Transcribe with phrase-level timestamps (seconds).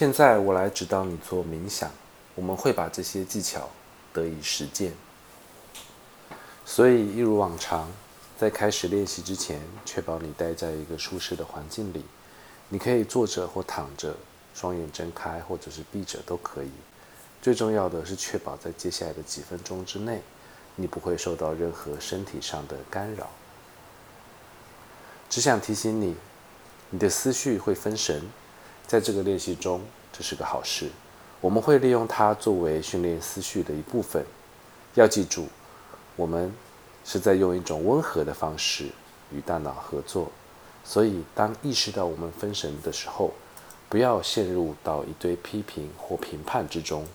[0.00, 1.90] 现在我来指导你做冥想，
[2.34, 3.68] 我们会把这些技巧
[4.14, 4.94] 得以实践。
[6.64, 7.86] 所以，一如往常，
[8.38, 12.02] 在开始练习之前，确保你待在一个舒适的环境里。
[12.70, 14.16] 你可以坐着或躺着，
[14.54, 16.70] 双眼睁开或者是闭着都可以。
[17.42, 20.22] 最重要的是确保在接下来的几分钟之内，
[20.76, 23.28] 你不会受到任何身体上的干扰。
[25.28, 26.16] 只想提醒你，
[26.88, 28.22] 你的思绪会分神，
[28.86, 29.82] 在这个练习中，
[30.20, 30.90] 这是个好事。
[31.40, 34.22] 我们会利用它作为训练思绪的一部分。
[34.92, 35.48] 要记住。
[36.14, 36.54] 我们
[37.06, 38.90] 是在用一种温和的方式
[39.32, 40.30] 与大脑合作，
[40.84, 43.32] 所以当意识到我们分神的时候，
[43.88, 47.06] 不要陷入到一堆批评或评判之中。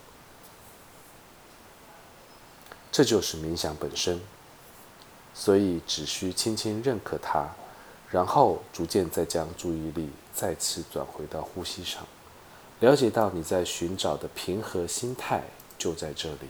[2.92, 4.20] 这就是冥想本身，
[5.36, 7.48] 所以只需轻轻认可它，
[8.10, 12.04] 然后逐渐再将注意力再次转回到呼吸上，
[12.82, 15.44] 了解到你在寻找的平和心态
[15.78, 16.48] 就在这里。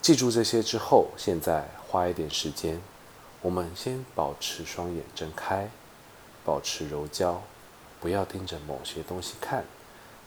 [0.00, 2.80] 记住这些之后，现在花一点时间，
[3.42, 5.68] 我们先保持双眼睁开，
[6.44, 7.42] 保持柔焦，
[8.00, 9.64] 不要盯着某些东西看，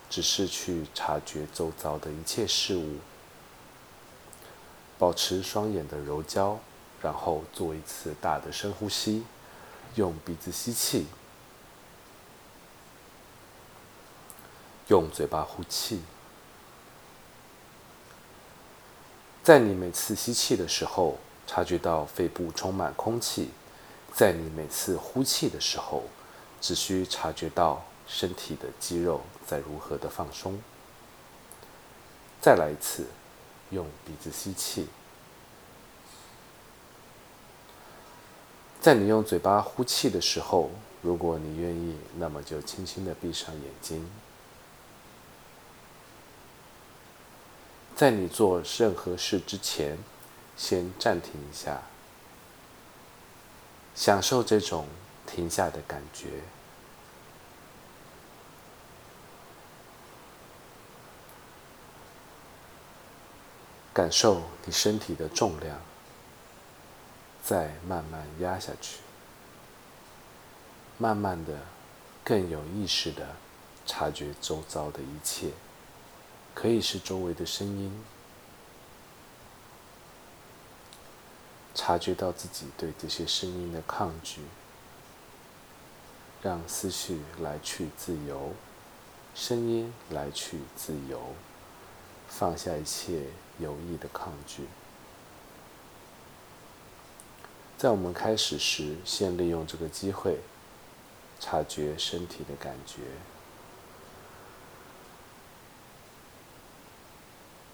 [0.10, 2.98] 只是去察觉周遭的一切事物。
[5.00, 6.60] 保持双眼的柔焦，
[7.02, 9.24] 然后做一次大的深呼吸，
[9.96, 11.08] 用鼻子吸气，
[14.88, 16.02] 用嘴巴呼气。
[19.44, 23.46] 在你每次吸气的时候，察觉到肺部充满空气；
[24.14, 26.04] 在你每次呼气的时候，
[26.62, 30.60] 只需察觉到身体的肌肉在如何的放松。
[32.40, 33.08] 再来一次，
[33.72, 34.88] 用鼻子吸气。
[38.80, 40.70] 在你用嘴巴呼气的时候，
[41.02, 44.08] 如果你愿意，那么就轻轻的闭上眼睛。
[48.02, 49.96] 在你做任何事之前，
[50.58, 51.84] 先暂停一下，
[53.94, 54.88] 享受这种
[55.28, 56.28] 停下的感觉，
[63.94, 65.80] 感受你身体的重量，
[67.44, 68.98] 再慢慢压下去，
[70.98, 71.60] 慢慢的，
[72.24, 73.36] 更有意识的
[73.86, 75.52] 察觉周遭的一切。
[76.54, 78.04] 可以是周围的声音，
[81.74, 84.42] 察觉到自己对这些声音的抗拒，
[86.44, 88.52] 让思绪来去自由，
[89.34, 91.34] 声音来去自由，
[92.28, 93.24] 放下一切
[93.58, 94.66] 有意的抗拒。
[97.78, 100.38] 在我们开始时，先利用这个机会，
[101.40, 103.00] 察觉身体的感觉。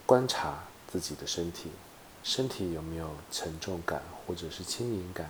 [0.07, 1.69] 观察自己的身体，
[2.23, 5.29] 身体有没有沉重感或者是轻盈感？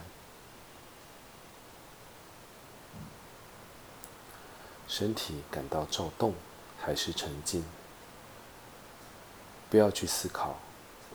[4.88, 6.36] 身体感到躁动
[6.80, 7.66] 还是沉静？
[9.72, 10.60] 不要去思考，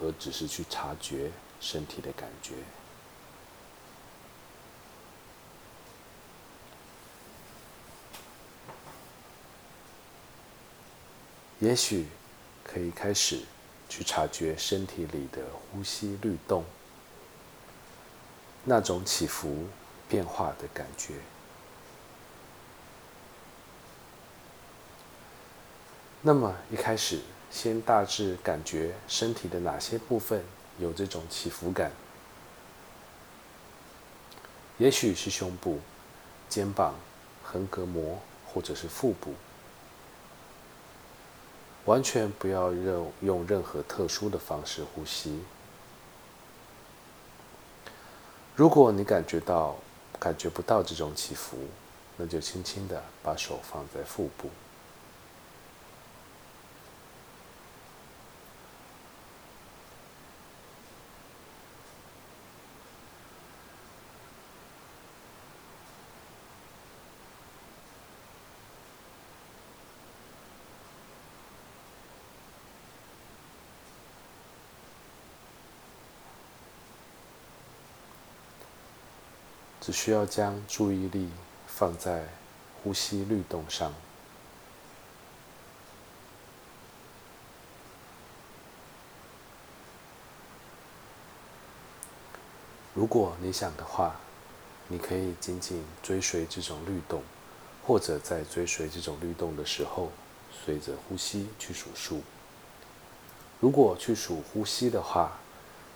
[0.00, 1.30] 而只是去察觉
[1.60, 2.54] 身体的感觉。
[11.60, 12.08] 也许。
[12.72, 13.40] 可以开始
[13.88, 16.64] 去察觉身体里的呼吸律动，
[18.64, 19.66] 那种起伏
[20.08, 21.14] 变化的感觉。
[26.22, 30.42] 那么一开始，先大致感觉身体的哪些部分
[30.78, 31.92] 有这种起伏感？
[34.78, 35.78] 也许是胸部、
[36.48, 36.94] 肩膀、
[37.42, 39.34] 横膈膜，或者是腹部。
[41.84, 45.40] 完全不要任用任何特殊的方式呼吸。
[48.54, 49.76] 如果你感觉到
[50.20, 51.56] 感觉不到这种起伏，
[52.16, 54.48] 那就轻轻的把手放在腹部。
[79.82, 81.28] 只需要将注意力
[81.66, 82.28] 放在
[82.82, 83.92] 呼吸律动上。
[92.94, 94.14] 如果你想的话，
[94.86, 97.20] 你可以紧紧追随这种律动，
[97.84, 100.12] 或者在追随这种律动的时候，
[100.64, 102.22] 随着呼吸去数数。
[103.58, 105.32] 如果去数呼吸的话，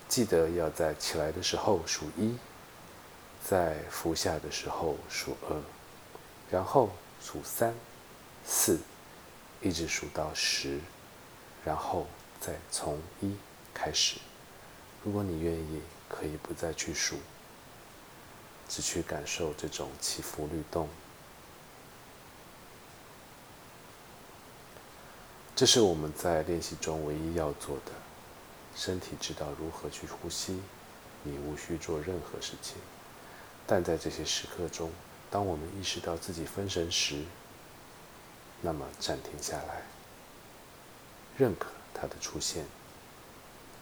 [0.09, 2.35] 记得要在起来的时候数一，
[3.49, 5.63] 在服下的时候数二，
[6.51, 6.91] 然后
[7.23, 7.73] 数三、
[8.45, 8.81] 四，
[9.63, 10.81] 一直数到十，
[11.65, 12.09] 然后
[12.41, 13.37] 再从一
[13.73, 14.17] 开始。
[15.05, 17.15] 如果你愿意，可以不再去数，
[18.69, 20.89] 只去感受这种起伏律动。
[25.55, 27.93] 这是我们在练习中唯一要做的。
[28.75, 30.61] 身体知道如何去呼吸，
[31.23, 32.77] 你无需做任何事情。
[33.67, 34.93] 但在这些时刻中，
[35.31, 37.25] 当我们意识到自己分神时，
[38.61, 39.83] 那么暂停下来，
[41.37, 42.65] 认可它的出现，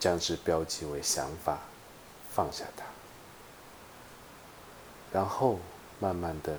[0.01, 1.59] 将之标记为想法，
[2.33, 2.85] 放下它，
[5.13, 5.61] 然后
[6.01, 6.59] 慢慢的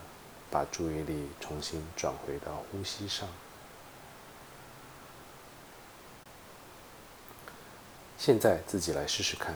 [0.51, 3.28] 把注意力重新转回到呼吸上。
[8.18, 9.56] 现在自己来试试看。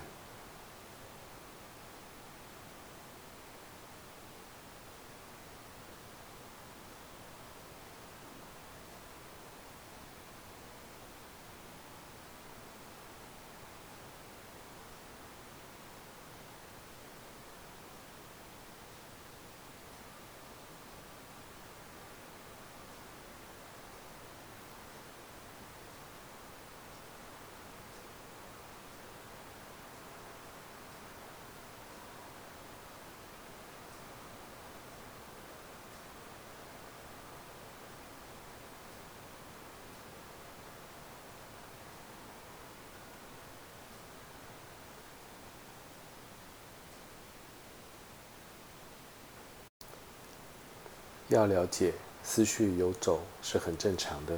[51.30, 51.94] 要了解，
[52.24, 54.38] 思绪游走是很正常的，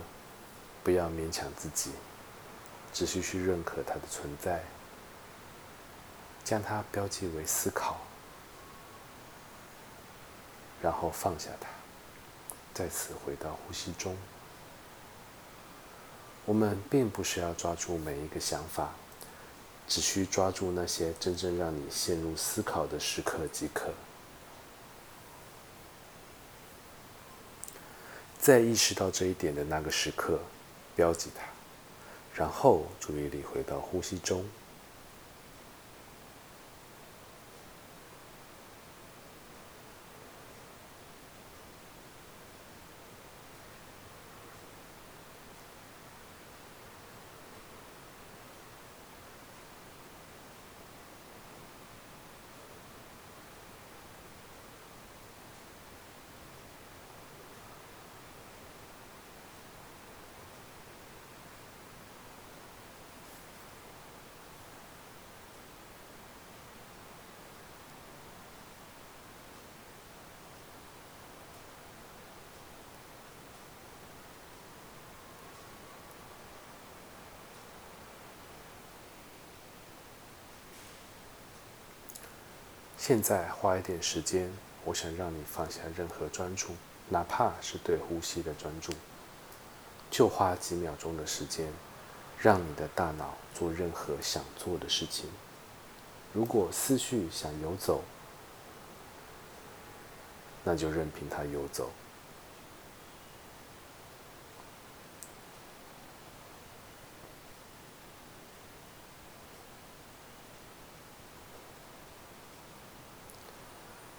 [0.83, 1.91] 不要勉强自己，
[2.93, 4.61] 只需去认可它的存在，
[6.43, 7.95] 将它标记为思考，
[10.81, 11.69] 然后放下它，
[12.73, 14.15] 再次回到呼吸中。
[16.43, 18.89] 我们并不是要抓住每一个想法，
[19.87, 23.93] 只需抓住那些真正让你陷入思考的时刻即可。
[28.41, 30.39] 在意识到这一点的那个时刻，
[30.95, 31.43] 标记它，
[32.33, 34.43] 然后注意力回到呼吸中。
[83.01, 84.47] 现在花一点时间，
[84.85, 86.67] 我想让你放下任何专注，
[87.09, 88.93] 哪怕是对呼吸的专注，
[90.11, 91.65] 就花几秒钟的时间，
[92.37, 95.31] 让你的大脑做任何想做的事情。
[96.31, 98.03] 如果思绪想游走，
[100.63, 101.89] 那就任凭它游走。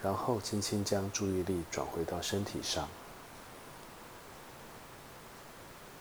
[0.02, 2.88] 然后轻轻将注意力转回到身体上，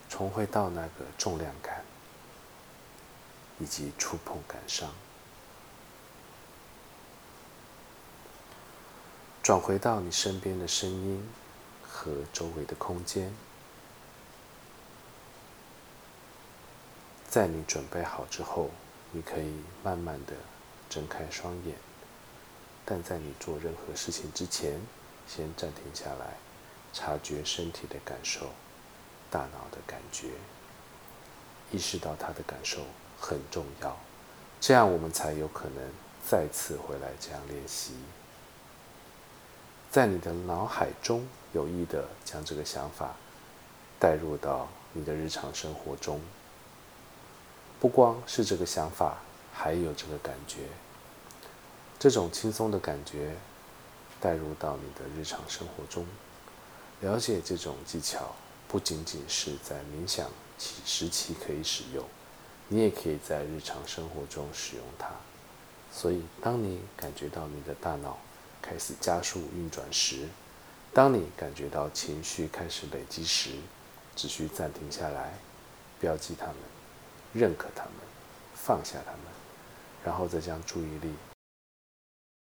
[0.09, 1.83] 重回到那个重量感
[3.59, 4.89] 以及触碰感上，
[9.43, 11.29] 转回到你身边的声音
[11.87, 13.31] 和周围的空间。
[17.29, 18.71] 在你准备好之后，
[19.11, 20.33] 你可以慢慢的
[20.89, 21.90] 睁开双眼。
[22.91, 24.77] 但在你做任何事情之前，
[25.25, 26.35] 先暂停下来，
[26.91, 28.47] 察觉身体的感受，
[29.29, 30.27] 大脑的感觉，
[31.71, 32.81] 意识到它的感受
[33.17, 33.97] 很重要。
[34.59, 35.89] 这样我们才有可能
[36.27, 37.93] 再次回来这样练习。
[39.89, 43.15] 在你的脑海中有意的将这个想法
[44.01, 46.19] 带入到你的日常生活中，
[47.79, 49.19] 不光是这个想法，
[49.53, 50.57] 还有这个感觉。
[52.01, 53.35] 这种轻松的感觉，
[54.19, 56.03] 带入到你的日常生活中。
[57.01, 58.33] 了解这种技巧，
[58.67, 60.27] 不仅仅是在冥想
[60.57, 62.03] 期时期可以使用，
[62.69, 65.09] 你也可以在日常生活中使用它。
[65.91, 68.17] 所以，当你感觉到你的大脑
[68.63, 70.27] 开始加速运转时，
[70.91, 73.51] 当你感觉到情绪开始累积时，
[74.15, 75.35] 只需暂停下来，
[75.99, 76.55] 标记它们，
[77.31, 77.93] 认可它们，
[78.55, 79.21] 放下它们，
[80.03, 81.13] 然后再将注意力